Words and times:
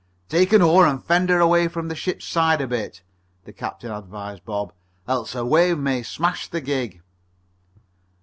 "Take 0.29 0.51
an 0.51 0.63
oar 0.63 0.87
and 0.87 1.03
fend 1.05 1.29
her 1.29 1.39
away 1.39 1.67
from 1.67 1.87
the 1.87 1.95
ship's 1.95 2.25
side 2.25 2.59
a 2.59 2.65
bit," 2.65 3.03
the 3.45 3.53
captain 3.53 3.91
advised 3.91 4.43
Bob. 4.43 4.73
"Else 5.07 5.35
a 5.35 5.45
wave 5.45 5.77
may 5.77 6.01
smash 6.01 6.47
the 6.47 6.59
gig." 6.59 7.03